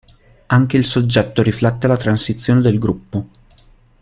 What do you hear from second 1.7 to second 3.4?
la transizione del gruppo.